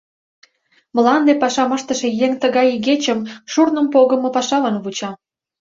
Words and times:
Мланде 0.95 1.33
пашам 1.41 1.71
ыштыше 1.77 2.09
еҥ 2.25 2.31
тыгай 2.41 2.67
игечым 2.75 3.19
шурным 3.51 3.87
погымо 3.93 4.29
пашалан 4.35 4.75
вуча... 4.83 5.11